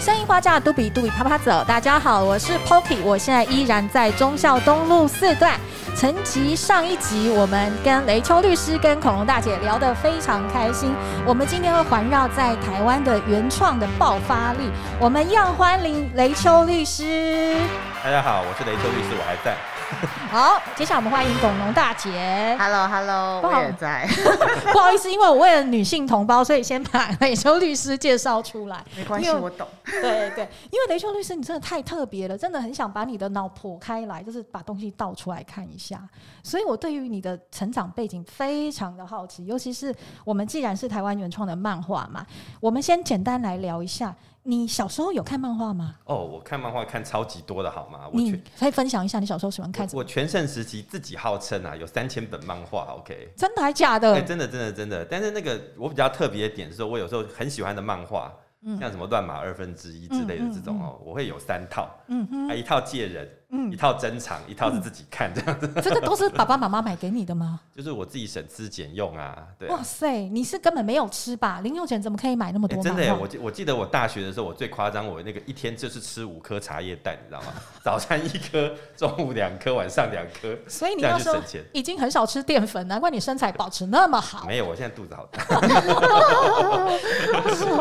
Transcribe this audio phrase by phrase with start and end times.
[0.00, 1.62] 生意花架，都比嘟比啪啪走。
[1.68, 5.60] 大家好，我是 Poki，我现在依然在忠孝东路四段。
[5.94, 10.94] 承袭上一集，我们跟雷秋律师跟恐龙大姐聊得非常开心。
[11.26, 14.70] 我们今天会环绕在台湾的原创的爆发力。
[14.98, 17.54] 我们要欢迎雷秋律师。
[18.02, 19.54] 大家好，我是雷秋律师，我还在。
[20.30, 22.56] 好，接下来我们欢迎董龙大姐。
[22.58, 24.08] Hello，Hello，hello, 我也在。
[24.72, 28.84] 不好意思，因为我为了女性同胞，所以先把雷秋律师介绍出来。
[28.96, 29.66] 没关系，我懂。
[29.84, 36.00] 对对，因为雷秋律师你真的太特别了，真的很想把你的脑剖开来，就是把东西倒出来看一下。
[36.42, 42.24] 所以我对于你的成长背景非常的好奇，尤其是我们既然是台湾原创的漫画嘛，
[42.60, 44.14] 我们先简单来聊一下。
[44.50, 45.94] 你小时候有看漫画吗？
[46.06, 48.08] 哦，我看漫画看超级多的，好吗？
[48.12, 50.00] 我你可以分享一下你小时候喜欢看什么？
[50.00, 53.32] 我全盛时期自己号称啊有三千本漫画，OK？
[53.36, 54.12] 真的还假的？
[54.14, 55.04] 欸，真的真的真的。
[55.04, 58.32] 但是那个我比较特别的点是，我有时候很喜欢的漫画，
[58.62, 63.28] 嗯，像什么乱马二分之一之类的这种哦，嗯嗯嗯，我会有三套，嗯哼，还一套借人。
[63.52, 65.66] 嗯，一套珍藏，一套是自己看这样子。
[65.82, 67.60] 这个都是爸爸妈妈买给你的吗？
[67.74, 69.74] 就是我自己省吃俭用啊，对啊。
[69.74, 71.60] 哇塞，你是根本没有吃吧？
[71.60, 72.76] 零用钱怎么可以买那么多？
[72.76, 72.82] 欸？
[72.82, 77.52] 真的，我记我记得我大学的时候，我最夸张，我那个一天就是吃五颗茶叶蛋，你知道吗？
[77.82, 80.56] 早餐一颗，中午两颗，晚上两颗。
[80.68, 81.36] 所以你那时候
[81.72, 84.46] 已经很少吃淀粉，难怪你身材保持那么好。
[84.46, 85.42] 没有，我现在肚子好大。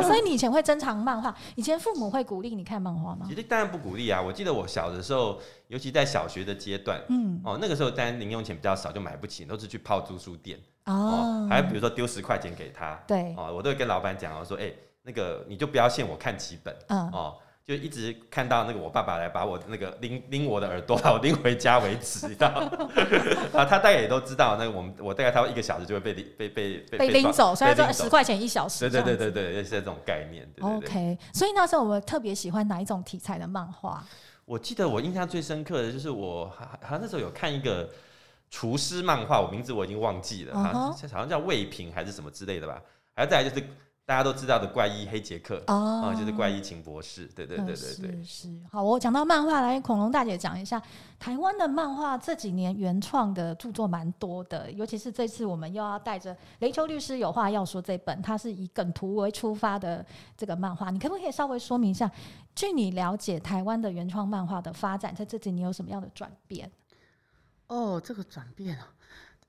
[0.02, 1.36] 所以你以前会珍藏漫画？
[1.56, 3.28] 以前父母会鼓励你看漫画吗？
[3.30, 4.20] 其实当然不鼓励啊。
[4.20, 5.39] 我记得我小的时候。
[5.70, 22.48] 尤其在小学的阶段，嗯，哦，那个时候当然零用钱比较少，就买不起，都是去泡租书店，哦，哦，还比如说丢十块钱给他，对，哦，我都会跟老板讲，我说，哎、欸，那个你就不要限我看几本，嗯，哦，就一直看到那个我爸爸来把我那个拎 拎我的耳朵把我拎回家为止，你知道？
[23.54, 34.04] 啊，他大概也都知道，那个我们我大概他一个小时就会被被被被被拎走，所以说十块钱一小时，对对对对对，是这种概念，对对对，OK，所以那时候我们特别喜欢哪一种题材的漫画？
[34.50, 37.88] 我记得我印象最深刻的就是我好像那时候有看一个
[38.49, 42.82] 厨师漫画，我名字我已经忘记了，好像叫魏平还是什么之类的吧。
[43.14, 43.64] 还有再来就是
[44.09, 47.27] 大家都知道的怪医黑杰克哦，就是怪医秦博士。
[47.36, 48.59] 对对对对对，是是。
[48.71, 50.81] 好，我讲到漫画，来恐龙大姐讲一下，
[51.20, 60.03] 台湾的漫画这几年原创的著作蛮多的，尤其是这次我们又要带着雷秋律师有话要说这本，它是以梗图为出发的
[60.36, 62.09] 这个漫画，你可不可以稍微说明一下？
[62.55, 66.71] 据你了解，台湾的原创漫画的发展在这几年有什么样的转变？
[67.67, 68.87] 哦，这个转变啊，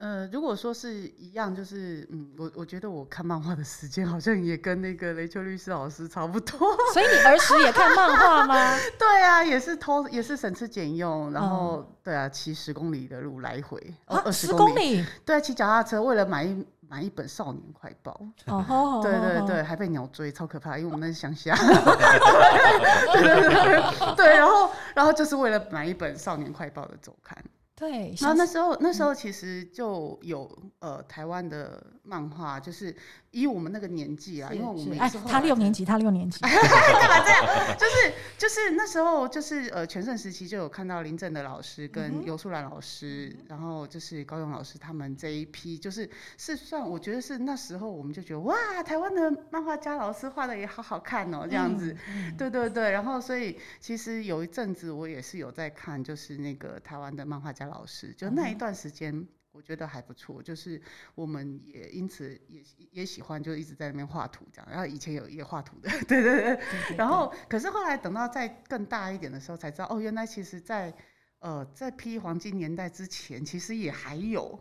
[0.00, 6.58] 呃，如果说是一样，就是嗯，我我觉得我看漫画的时间好像也跟那个雷秋律师老师差不多。
[6.92, 8.76] 所以你儿时也看漫画吗？
[8.98, 16.66] 对啊，也是偷，也是省吃俭用，然后、嗯、对啊，骑十公里的路来回，二十公里，公里对啊，骑脚踏车为了买一。
[16.90, 18.20] 买一本《少年快报》
[18.52, 21.54] 哦，对对对，还被鸟追，超可怕，因为我们那是乡下。
[23.14, 27.38] 对对对对，然后然后就是为了买一本《少年快报》的周刊。
[27.80, 30.48] 对，然后那时候那时候其实就有
[30.78, 32.94] 呃台湾的漫画，就是。
[33.32, 37.78] 以我们那个年纪啊，因为我们哎，他六年级，他六年级，干嘛这样？
[37.78, 51.96] 就是就是那时候就是呃全盛时期就有看到林正的老师跟尤素兰老师，然后就是高勇老师他们这一批，就是是算我觉得是那时候我们就觉得哇，台湾的漫画家老师画的也好好看哦，这样子，
[52.36, 59.24] 对对对，然后所以其实有一阵子我也是有在看，就是那个台湾的漫画家老师，就那一段时间。
[59.52, 60.80] 我觉得还不错，就是
[61.14, 62.62] 我们也因此也
[62.92, 64.68] 也喜欢，就一直在那边画图这样。
[64.70, 66.40] 然后以前有也画图的， 对对对。
[66.40, 66.56] 对对
[66.88, 70.94] 对，然后可是后来等到再更大一点的时候，才知道哦，原来其实在
[71.40, 74.58] 呃在批黄金年代之前，其实也还有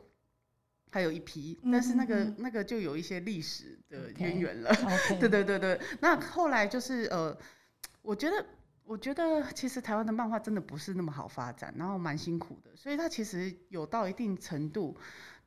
[0.91, 4.73] 还有一批，但是那个、嗯、那个就有一些历史的渊源了。
[4.73, 5.19] Okay.
[5.21, 5.79] 对对对对。
[6.01, 7.37] 那后来就是呃，
[8.01, 8.45] 我觉得。
[8.89, 14.97] 我觉得其实台湾的漫画真的不是那么好发展，然后蛮辛苦的，所以它其实有到一定程度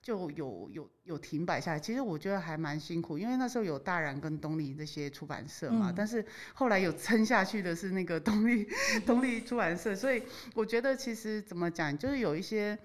[0.01, 1.81] 就有有有停摆下来。
[1.81, 6.25] 其实我觉得还蛮辛苦，因为那时候有大然跟东立这些出版社嘛，嗯、但是
[6.55, 8.65] 后来有撑下去的是那个东立
[9.05, 10.23] 东立出版社，所以
[10.55, 12.79] 我觉得其实怎么讲，就是有一些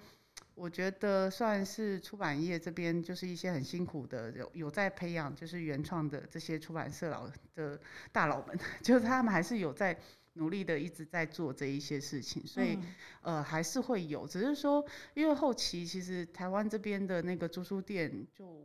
[0.56, 7.80] 我觉得算是出版业这边就是一些很辛苦的有有在培养就是原创的这些出版社老的
[8.10, 9.96] 大佬们， 就是他们还是有在。
[10.38, 12.74] 努力的一直在做这一些事情，所以、
[13.22, 18.64] 嗯、呃还是会有，只是说因为后期其实台湾这边的那个租书店就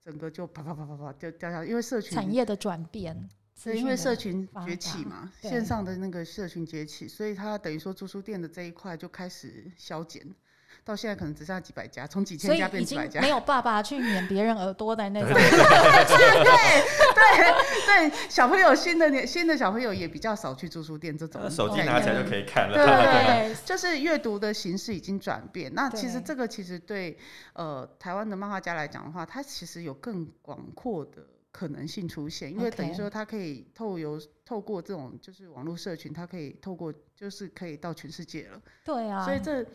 [0.00, 10.22] 整个就啪啪啪啪啪就掉下来，因为社群产业的转变，是因为社群崛起嘛，线上的那个社群崛起，所以它等于说租书店的这一块就开始削减。
[10.88, 15.28] 到现在可能只剩下几百家，从几千家变几百家，没有爸爸去撵别人耳朵的那种。
[15.28, 22.74] 对对对 对，小朋友新的年新的小朋友也比较少去租书店这种，手机拿起来就可以看了。
[22.74, 25.70] 对对对，就是阅读的形式已经转变。
[25.74, 27.18] 那其实这个其实对
[27.52, 31.26] 呃台湾的漫画家来讲的话，它其实有更广阔的。
[31.50, 38.60] 可能性出现，因为等于说它可以透由透过这种就是网络社群，它可以透过就是可以到全世界了。
[38.84, 39.66] 对啊，所以这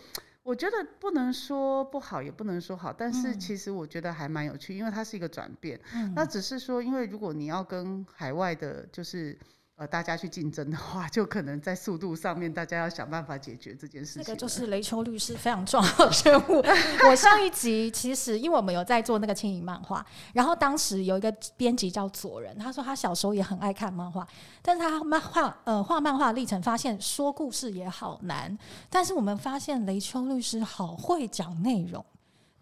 [0.43, 5.79] 我觉得不能说不好，也不能说好，但是其实我觉得还蛮有趣，因为它是一个转变。
[5.95, 9.37] 嗯，那只是说，因为如果你要跟海外的，就是。
[9.75, 14.23] 呃，大家去竞争的话，就可能在速度上面，大家要想办法解决这件事情。
[14.23, 16.63] 这个就是雷秋律师非常重要的任务。
[17.09, 24.27] 我上一集其实，因为我们有在做那个轻盈漫画，然后当时有一个编辑叫左人，他说他小时候也很爱看漫画，
[24.61, 28.55] 但是他漫画呃画漫画历程发现说故事也好难，
[28.91, 32.05] 但是我们发现雷秋律师好会讲内容。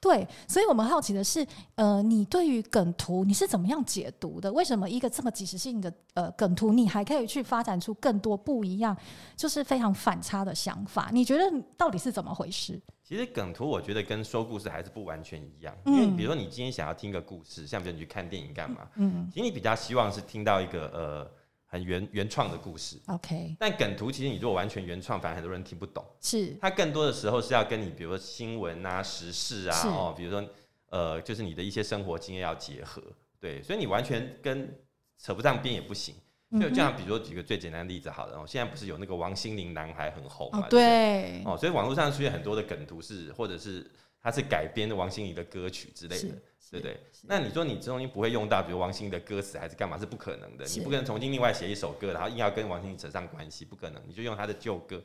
[0.01, 1.45] 对，所以我们好奇的是，
[1.75, 4.51] 呃，你对于梗图你是怎么样解读的？
[4.51, 8.97] 为什么一个这么即时性的呃梗图，你还可以去发展出更多不一样，
[9.37, 11.11] 就是非常反差的想法？
[11.13, 11.43] 你觉得
[11.77, 12.81] 到底是怎么回事？
[13.03, 18.87] 其实梗图我觉得跟说故事还是不完全一样，嗯、因为比如说你今天想要听个故事，像比如你去看电影干嘛？
[18.95, 21.31] 嗯，其实你比较希望是听到一个呃。
[21.71, 23.55] 很原原创的故事，OK。
[23.57, 26.05] 但梗图其实你如果完全原创，反而很多人听不懂。
[26.19, 30.45] 是，它更多的时候是要跟你，比如说新闻啊、时事啊，哦，比如说
[30.89, 33.01] 呃，就是你的一些生活经验要结合。
[33.39, 34.69] 对，所以你完全跟
[35.17, 36.13] 扯不上边也不行。
[36.59, 40.67] 就这样，比如说举个最简单的例子，好了，哦，现在不是有那个王心凌男孩很红嘛？
[40.69, 41.41] 对。
[41.45, 43.89] 哦，所以网络上出现很多的梗图是，或者是
[44.21, 46.35] 它是改编的王心凌的歌曲之类的。
[46.71, 46.97] 对不对？
[47.23, 49.97] 那你说你这东西不会用到，比如王心凌的歌词还是干嘛？
[49.97, 50.63] 是不可能的。
[50.67, 54.01] 你不可能重新另外写一首歌，然后硬要跟王心凌扯上关系，不可能。
[54.07, 55.03] 你就用他的旧歌。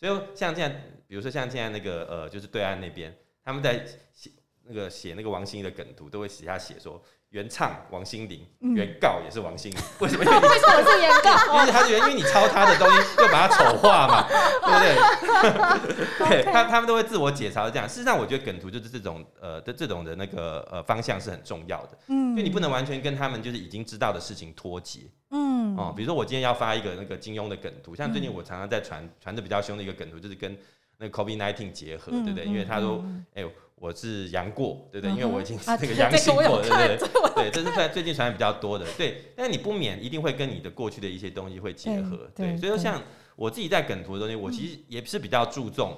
[0.00, 0.76] 所以像现在，
[1.06, 4.28] 比如说像现在那个呃，就是对岸那边，他们在写
[4.66, 7.02] 那个写那个王心凌的梗图，都会写下写说。
[7.30, 8.46] 原唱王心凌，
[8.76, 10.22] 原告也是王心凌， 为什么？
[10.24, 11.58] 为什么是原告？
[11.58, 14.28] 因为他是原，因为你抄他的东西，又把他丑化嘛，
[14.62, 16.28] 对不对？
[16.28, 17.88] 对他，他们都会自我解嘲这样。
[17.88, 25.00] 事实上，我觉得梗图就是这种呃的这种的那个呃方向是很重要的，嗯，因为你不能完全跟他们就是已经知道的事情脱节，
[25.32, 30.56] 嗯，哦，比如说我今天要发一个那个金庸的梗图，像最近我常常在传传的比较凶的一个梗图，就是跟
[30.98, 32.44] 那个 COVID-19 结合，对不对？
[32.44, 33.50] 因为他说，哎呦。
[33.84, 35.10] 我是杨过，对不对？
[35.14, 37.34] 因为我已经是那个阳性过，对不对？
[37.34, 39.30] 对，这是在最近传的比较多的，对。
[39.36, 42.56] 但是你不免一定会跟你的过去的一些东西会结合，对。
[42.56, 43.02] 所以说，像
[43.36, 45.94] 我自己在梗图的东西，我其实也是比较注重，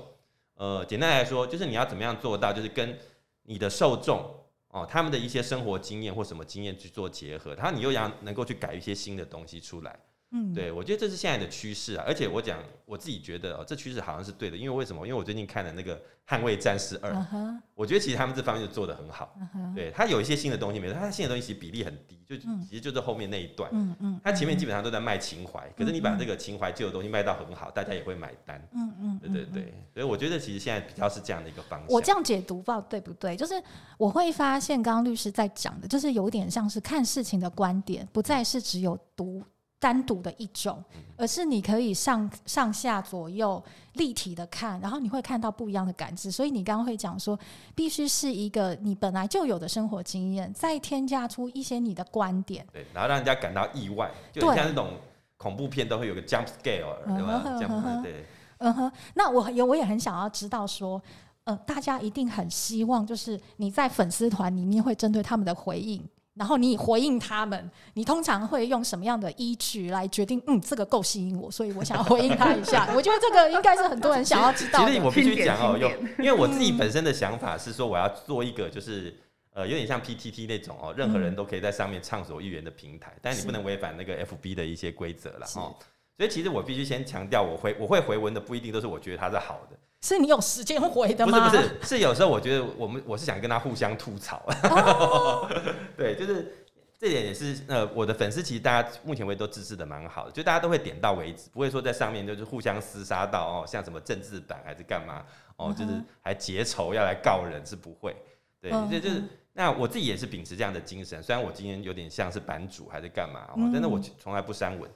[0.56, 2.98] 呃，简单来说，就是你要怎么样做到，就是跟
[3.44, 4.34] 你的受众
[4.70, 9.96] 哦，他们的一些生活经验或什么经验去做结合，然后你又要能够去改一些新的东西出来。
[10.36, 15.06] 嗯，对，我觉得这是现在的趋势啊，而且我讲我自己觉得哦，这趋势好像是对的，因为为什么？
[15.06, 15.96] 因为我最近看了那个
[16.28, 17.58] 《捍卫战士二》uh，huh.
[17.74, 19.34] 我觉得其实他们这方面就做得很好。
[19.38, 19.74] Uh huh.
[19.74, 23.70] 对，他有一些新的东西没错，他新的东西其实比例很低，就其实就是后面那一段。
[23.72, 28.60] 嗯嗯，他前面基本上都在卖情怀，可是你把这个情怀旧的东西卖到很好，大家也会买单。
[28.74, 31.88] 嗯嗯，对对对，所以我觉得其实现在比较是这样的一个方向。
[31.88, 33.36] 我这样解读不对不对？
[33.36, 33.54] 就是
[33.98, 39.42] 我会发现刚刚律师在讲的，就是有点像是看事情的观点，不再是只有读。
[39.86, 40.82] 单独的一种，
[41.16, 43.62] 而是你可以上上下左右
[43.92, 46.28] 立体的看，然后你会看到不一样的感知。
[46.28, 47.38] 所以你刚刚会讲说，
[47.72, 54.94] 必须是一个你本来就有的生活经验，再添加出一些你的观点，对，然后让人家感到意外，就像那种
[55.36, 58.00] 恐怖片都会有个 jump scale，对吧？
[58.02, 58.26] 对，
[58.58, 58.90] 嗯哼。
[59.14, 61.00] 那我也我也很想要知道说，
[61.44, 66.02] 呃，大家一定很希望，就是你在粉丝团里面会针对他们的回应。
[66.36, 70.40] 然后你回应他们，你通常会用什么样的依据来决定？
[70.46, 72.88] 嗯，这个够吸引我，所以我想要回应他一下。
[72.94, 74.86] 我觉得这个应该是很多人想要知道的。
[74.86, 79.16] 其实我必须讲哦， 有因为我自己本身的想法是说，我要做一个就是
[79.54, 85.74] 呃，有点像 PTT 那种哦，任何人都可以在上面畅所欲言的平台，但是你不能违反那个 FB 的一些规则了哦。
[86.18, 89.76] 所以其实我必须先强调，我回我会回文的不一定都是我觉得它是好的。
[90.06, 91.50] 是你有时间回的吗？
[91.50, 94.40] 不是不是，是有时候我觉得我们我是想跟他互相吐槽。
[94.62, 95.50] Oh.
[95.98, 96.54] 对，就是
[96.96, 105.24] 这点也是呃，我的粉丝其实大家目前为止都支持的蛮好的，就大家都会点到为止，不会说在上面就是互相厮杀到哦，像什么政治版还是干嘛
[105.56, 108.14] 哦，就是还结仇要来告人是不会。
[108.60, 109.00] 对，这、uh.
[109.00, 114.88] 就是那我自己也是秉持这样的精神，虽然我今天有点像是版主还是干嘛哦，但是我从来不删文。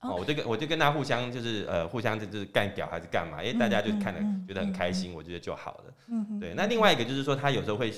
[0.00, 3.42] 哦，我就跟我就跟他互相就是呃互相就是干屌还是干嘛？
[3.42, 5.94] 因为大家就看了觉得很开心，我觉得就好了。
[6.08, 6.54] 嗯，对。
[6.54, 7.92] 那另外一个就是说，他有时候会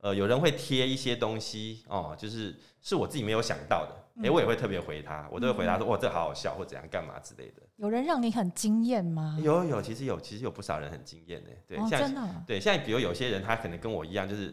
[0.00, 7.62] 呃，有人会贴一些东西哦，就是是我自己没有想到的，哎、嗯欸，我也会特别回他，我都会回他说，哇，这好好笑，或怎样干嘛之类的。
[7.76, 9.38] 有人让你很惊艳吗？
[9.42, 14.52] 有有，其实有，其实有不少人很惊艳的，对，哦、像真的对，像比如有些人他可能跟我一样，就是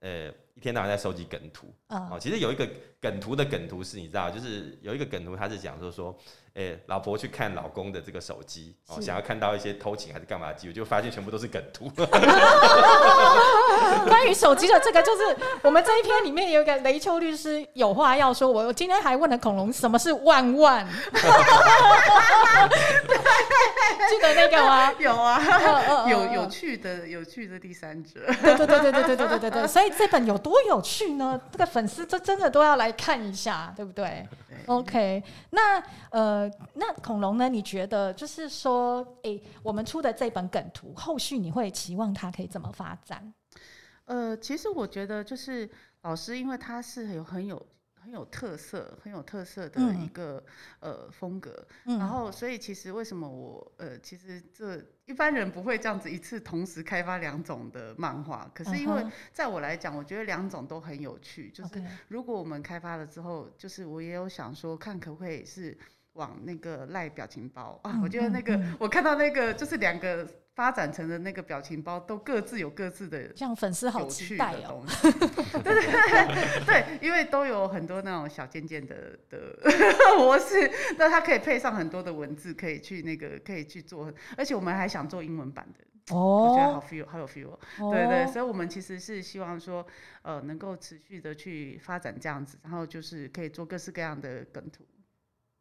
[0.00, 2.68] 呃，一天到晚在收集梗图，哦，哦，其实有一个
[3.00, 6.16] 梗图的梗图是你知道，就是有一个梗图，他是讲说说。
[6.86, 11.92] 老婆去看老公的这个手机哦，想要看到一些偷情还是干嘛的机会，就发现全部都是梗图。
[14.08, 18.50] 关于手机的这个，就是我们这一篇里面有一个雷秋律师有话要说。
[18.50, 20.88] 我我今天还问了恐龙什么是万万，
[24.08, 24.92] 记得那个吗？
[24.98, 28.20] 有啊，有有趣的有趣的第三者。
[28.26, 31.40] 对对对对对对对对对，所以这本有多有趣呢？
[31.52, 34.26] 这个粉丝这真的都要来看一下，对不对？
[34.48, 36.50] 对 OK，那呃。
[36.74, 37.48] 那恐龙呢？
[37.48, 43.32] 你觉得就是说，哎、欸，我们出的这本梗图，后续你会期望它可以怎么发展？
[44.04, 45.68] 呃，其实我觉得就是
[46.02, 47.60] 老师，因为他是有很有。
[48.06, 50.40] 很有特色，很有特色的一个、
[50.78, 65.76] 嗯、呃风格，嗯、然后所以其实为什么我呃其实这一般人不会这样子一次同时开发两种的漫画，可是因为在我来讲，我觉得两种都很有趣，就是如果我们开发了之后，就是我也有想说看可不可以是
[66.12, 70.24] 往那个赖表情包啊，我觉得那个、嗯、我看到那个就是两个。
[70.56, 74.82] 发展成的那个表情包都各自有各自的，像粉丝好期待哦。
[75.62, 79.54] 对对对对，因为都有很多那种小尖尖的的
[80.16, 87.92] 模式，那它可以配上很多的文字，可以去那个可以去做，而且我们还想做英文版的哦，我觉得好 feel 好有 feel，哦。
[87.92, 89.86] 对对，所以我们其实是希望说，
[90.22, 94.82] 呃，能够持续的去发展这样子，然后就是可以做各式各样的梗图。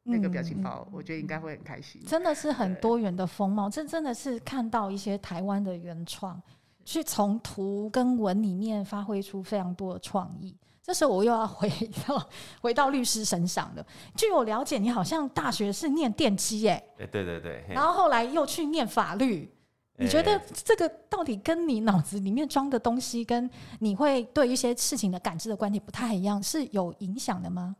[0.07, 1.99] 那个表情包，我觉得应该会很开心。
[2.05, 6.39] 真的是很多元的风貌，这真的是看到一些台湾的原创，
[6.83, 10.55] 去从图跟文里面发挥出非常多的创意。
[10.83, 11.67] 这时候我又要回
[12.05, 12.29] 到
[12.61, 13.83] 回到律师身上了。
[14.15, 19.51] 据我了解，你好像大学是念电机，哎，对对对，然后后来又去念法律。
[19.97, 27.75] 你觉得这个到底跟你脑子里面装的东西，跟你会对一些事情的感知的观点不太一样，是有影响的吗？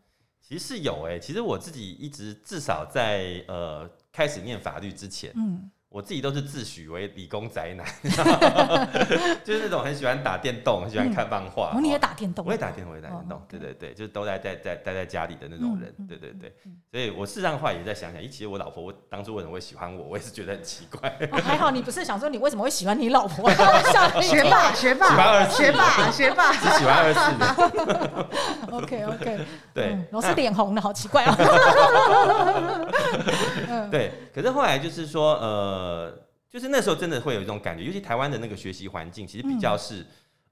[0.47, 5.31] 其实是有诶、其实我自己一直至少在呃开始念法律之前，
[5.95, 7.87] 我自己都是自诩为理工宅男，
[9.45, 11.71] 就是那种很喜欢打电动、很喜欢看漫画。
[11.73, 12.45] 哦，你也打电动？
[12.45, 13.41] 我也打电动，我也打电动。
[13.47, 15.95] 对对对，就是都在在在待在家里的那种人。
[16.05, 16.53] 对对对，
[16.91, 21.17] 所以我事实上话也在想想，咦，其实我老婆我当初为什么会喜欢我，我也是觉得很奇怪。
[21.41, 23.49] 还好你不是想说你为什么会喜欢你老婆？
[24.21, 28.27] 学霸，学霸，喜欢二次，学霸，学霸，只喜欢二次的。
[28.75, 29.39] OK OK，
[29.73, 31.33] 对，我是脸红的，好奇怪啊。
[33.89, 35.84] 对，可是后来就是说，呃。
[35.85, 36.11] 呃，
[36.49, 40.01] 就是那时候真的会有一种感觉，尤其台湾的那个学习环境，其实比较是，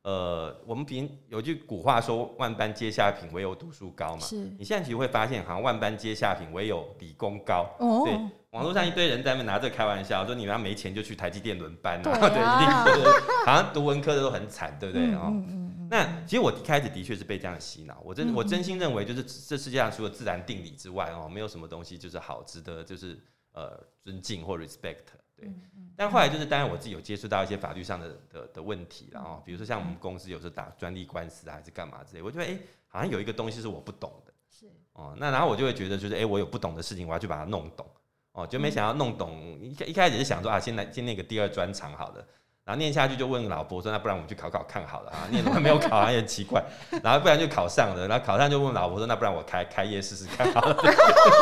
[0.04, 4.20] 嗯、呃，我们平有句古话说“万般皆下品，唯有读书高”嘛。
[4.20, 4.36] 是。
[4.60, 7.66] 你现在其实会发现，好像万般皆下品，唯有理工高。
[7.80, 8.04] 哦。
[8.06, 8.14] 对，
[8.52, 13.12] 网络上一堆人在那拿这开玩笑，说你们要没钱就去台积电轮班啊，对，啊对，一定
[13.46, 15.14] 好像读文科的都很惨，对不对？
[15.16, 15.46] 哦、嗯。
[15.48, 23.18] 嗯嗯，那其实我一开始的确是被这样洗脑，我真我真心认为，就是这世界上除了自然定理之外，哦，没有什么东西就是好值得就是
[23.54, 25.16] 呃尊敬或 respect。
[25.44, 25.54] 对，
[25.96, 32.58] 但后来就是当然我自己有接触到一些法律上的的的问题，然后比如说像我们公司有时候打专利官司啊，还是干嘛之类，我觉得哎，
[32.88, 34.66] 好像有一个东西是我不懂的，是。
[34.94, 37.86] 哦，那然后我就会觉得就是哎，我有不懂的事情，我要去把它弄懂，
[38.32, 42.28] 哦，就没想要弄懂一一开始是想说啊，先来先那个第二专长好了。
[42.66, 45.28] 然后念下去就问老婆说：“那不然我们去考考看好了啊？
[45.30, 46.64] 念了还没有考，还很奇怪。
[47.04, 50.78] 然后不然就考上了，然后考上就问老婆说：那不然我开开业试试看好了。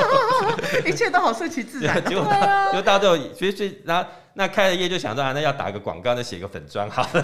[0.83, 2.01] 一切都好顺其自然。
[2.05, 2.25] 结果
[2.73, 7.21] 就到最后，所以所以然后那开了业就想说啊，那要打个广告，那写个粉专好了。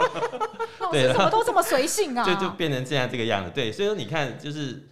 [0.90, 2.24] 对，怎么都这么随性啊？
[2.24, 3.50] 就就变成这样这个样子。
[3.54, 4.88] 对，所以说你看，就是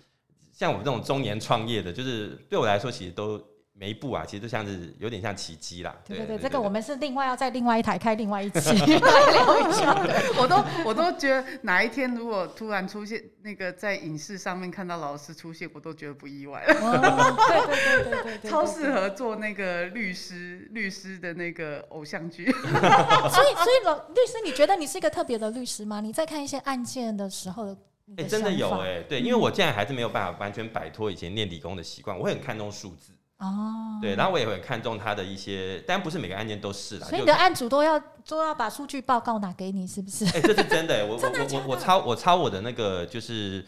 [0.52, 3.42] 像我们这种中年创业的，就是对我来说其实都。
[3.78, 5.96] 每一步啊，其实都像是有点像奇迹啦。
[6.04, 9.94] 对对对，这个我们是另外要在另外一台开另外一期 聊一下。
[10.36, 16.74] 我都我都觉得哪一天如果突然出现那个在影视上面看到老师出现，我都觉得不意外了。
[16.74, 22.50] 对对对对对对，超适合做那个律师律师的那个偶像剧。
[22.50, 26.00] 所以所以老律师，你觉得你是一个特别的律师吗？
[26.00, 27.76] 你在看一些案件的时候，
[28.16, 33.12] 哎，真的有哎，对，因为我现在还是没有办法完全摆脱以前念理工的习惯，我会很看重数字。
[33.38, 37.06] 哦，对，然后我也会很看重他的一些，但不是每个案件都是啦。
[37.06, 40.24] 所以你的案主都要都要把数据报告拿给你，是不是？
[40.26, 43.64] 哎、欸，这是真的，我 我我我抄我抄我的那个就是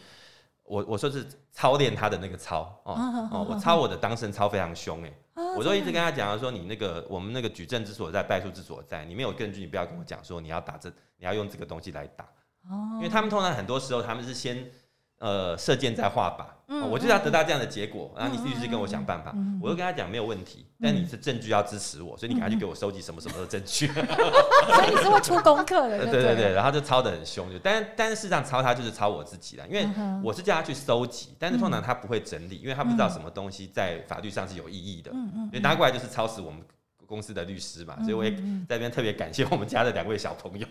[0.63, 2.93] 我我说是操练他的那个操哦
[3.31, 5.13] 哦，我抄我的当事人抄非常凶哎，
[5.57, 12.25] 我都一直跟他讲说，你那个我们那个举证之所在，败诉之所在，你没有根据，你不要跟我讲说你要打这，你要用这个东西来打
[12.69, 14.69] 哦，因为他们通常很多时候他们是先
[15.21, 16.43] 呃射箭在画靶。
[16.89, 23.87] 我就要得到这样的结果，然后你律师跟我想办法，我就跟他讲没有问题，但你是证据要支持我，所以你赶快去给我收集什么什么的证据。
[23.91, 26.05] 所以你是会出功课的。
[26.07, 29.85] 对对对，然后就抄的很凶，就但但是事实上抄他就是抄我自己了，因为
[30.23, 36.61] 我是叫他去收集，但是通常他不会整理，因为他不知道什么东西在法律上是有意义的，所以拿过来就是抄死我们
[37.11, 40.65] 公司的律师嘛，所以我也在这边特别感谢我们家的两位小朋友。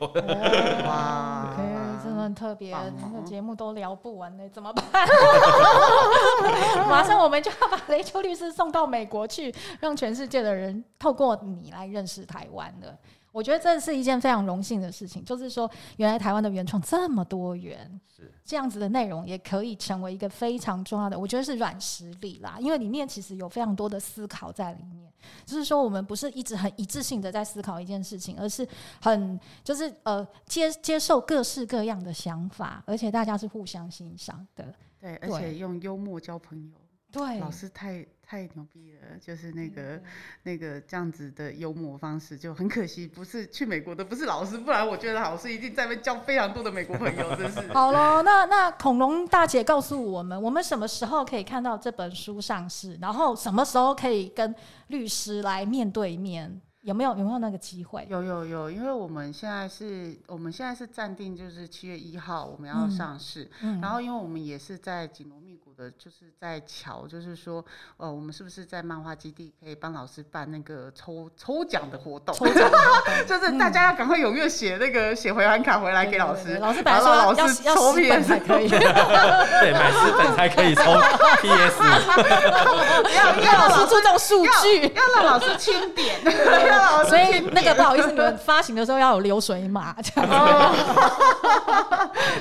[0.87, 1.53] 哇
[2.03, 4.83] 真的很特别，那个节目都聊不完呢，怎么办？
[6.89, 12.97] 马上我们就要把雷秋律师送到美国去，让全世界的人透过你来认识台湾的。
[13.33, 22.57] 我觉得这是一件非常荣幸的事情，就是说，原来台湾的原创这么多元，是这样子的内容也可以成为一个非常重要的，我觉得是软实力啦。
[22.61, 25.13] 因为里面其实有非常多的思考在里面，
[25.45, 28.67] 就是说我们不是一直很一致性的在思考一件事情，而是
[29.01, 34.75] 很就是呃接接受各式各样的想法，而且大家是互相欣赏的。
[35.01, 36.77] 对，而且用幽默交朋友。
[37.13, 40.03] 对，老师太太牛逼了，就是那个、嗯、
[40.45, 47.61] 那个这样子的幽默方式，就很可惜，不是去美国的，不是老师，不然我觉得老师一定在那边交非常多的美国朋友，真是。
[47.75, 52.97] 好喽，那那恐龙大姐告诉我们，我们什么时候可以看到这本书上市？
[53.03, 54.55] 然后什么时候可以跟
[54.87, 56.61] 律师来面对面？
[56.83, 58.07] 有没有有没有那个机会？
[58.09, 67.63] 有有有，因为我们现在是我们现在是暂定就是七月一号我们要上市，嗯嗯、然后因为我们也是在紧锣密鼓的，就是在瞧，就是说
[67.99, 72.35] 呃我们是不是在漫画基地可以帮老师办那个抽抽奖的活动？
[72.35, 72.71] 抽奖
[73.29, 80.83] 就是大家要赶快踊跃写那个写回函卡回来给老师，老师本来说老师要抽 PS 才可以， 对，买十本才可以抽
[81.43, 81.83] PS，
[83.17, 86.19] 要要老师注重数据，要让老师清点。
[87.09, 90.29] 所以那个不好意思，你们发行的时候要有流水码这样
[90.75, 90.81] 子。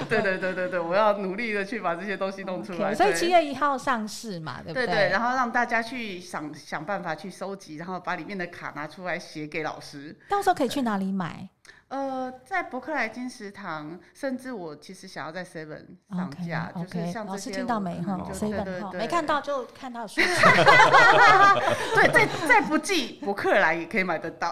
[0.09, 2.93] 对对对对对，我要努力的去把这些东西弄出来。
[2.93, 4.85] 所以七月一号上市嘛，对不对？
[4.85, 10.17] 对对，然后让大家去想想办法去收集，然后把里面的卡拿出来写给老师。
[10.29, 11.47] 到时候可以去哪里买？
[11.89, 20.21] 呃，在伯克莱金石堂，甚至我其实想要在 Seven 上架，okay, okay, 就是像这些，老师听到没哈？Seven，没看到就看到书。
[21.95, 24.51] 对，再再不济，伯克莱也可以买得到。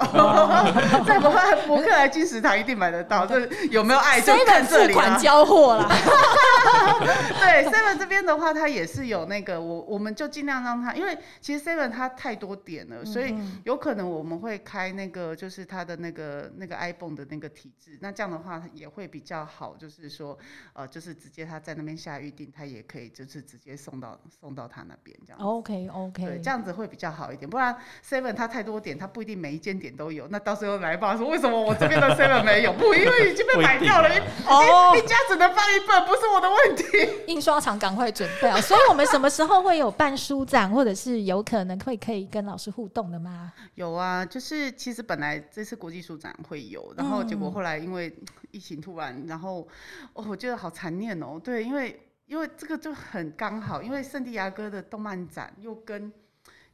[1.05, 3.23] 在伯克伯克莱金石堂一定买得到。
[3.23, 4.93] 这有没有爱就看这里。
[4.93, 5.87] 付款交货啦。
[7.39, 17.26] 对，Seven 这边的话，它也是有那个，我我们就尽量让它，因为其实 Seven 它太多点了，所以有可能我们会开那个，就是它的那个那个 iPhone 的。
[17.29, 20.37] 那个体制，那这样的话也会比较好，就是说，
[20.73, 25.39] 呃，就是直接他在那边下预定，他也可以就是直接送到送到他那边这样。
[25.41, 27.49] OK OK，对，这样子会比较好一点。
[27.49, 27.75] 不然
[28.07, 30.27] Seven 他太多点，他不一定每一间点都有。
[30.29, 32.71] 那到时候来报说为什么我这边的 Seven 没有？
[32.73, 34.09] 不，因为已经被买掉了。
[34.47, 36.85] 哦，一家只能办一份，不是我的问题。
[37.27, 38.61] 印刷厂赶快准备啊！
[38.61, 43.51] 所以我们什么时候会有办书展，或者是有可能会可以跟老师互动的吗？
[43.75, 47.16] 有啊，就是其实本来这次国际书展会有，然后。
[47.23, 48.13] 结果后来因为
[48.51, 49.67] 疫情突然，然后
[50.13, 51.39] 哦，我觉得好残念哦。
[51.43, 56.11] 对，因为因为这个就很刚好，因为圣地亚哥的动漫展又跟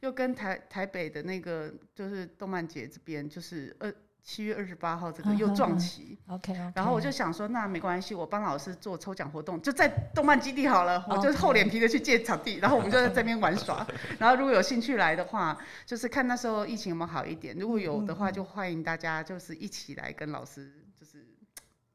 [0.00, 3.92] 又跟台台北的那个就是动漫节这边就是二
[4.24, 6.18] 七月二十八号这个又撞期。
[6.28, 11.04] OK，然后我就想说，那没关系，我帮老师做抽奖活动，就在动漫基地好了。
[11.10, 13.86] 我就厚脸皮的去借场地，然后我们就在这边玩耍。
[14.18, 17.54] 然后如果有兴趣来的话，就是看那时候疫情有没有好一点。
[17.58, 20.72] 如果有的话，就欢迎大家就是一起来跟老师。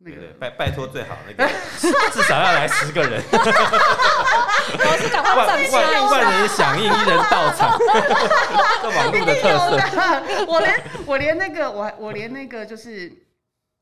[0.02, 1.46] 那个拜拜托最好那个
[1.78, 7.78] 至少要来十个人， 老师赶快万万万人响应，一人到场，
[8.82, 10.46] 这网络的特色。
[10.48, 13.12] 我连我连那个我我连那个就是，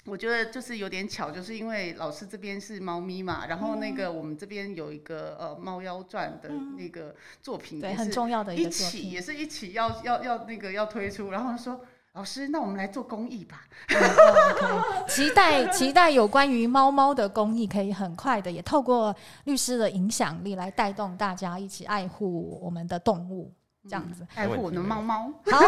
[0.06, 6.50] 我觉得就是有点巧，就是因为老师这边是猫咪嘛，然后那个我们这边有一个呃猫妖传的
[6.80, 11.80] 那个作品，对，很重要的一起，也是一起要要要那个要推出，然后说。
[12.18, 13.62] 老师，那我们来做公益吧。
[13.88, 15.06] Okay.
[15.08, 23.54] 期待 期待有关于猫猫的公益，可以很快的也透过律师的影响力来带动大家一起爱护我们的动物。
[23.90, 25.30] 这样子爱护我的猫猫。
[25.52, 25.60] 好，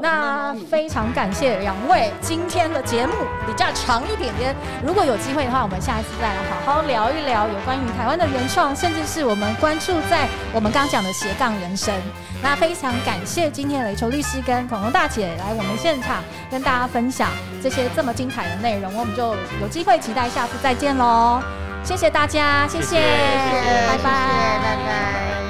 [0.00, 2.10] 那非常感谢两位。
[2.20, 3.12] 今天的节目
[3.46, 11.94] 比较长一点点，如果有机会的话，我们下一次再来好好聊一聊有关于台湾的原创，甚至是我们关注在我们刚讲的斜杠人生。
[12.42, 17.30] 那非常感谢今天的雷球律师跟恐龙大姐来我们现场跟大家分享
[17.62, 21.40] 这些这么精彩的内容，我们就有机会期待下次再见喽。
[21.82, 25.45] 谢谢大家，谢谢，拜拜，拜拜。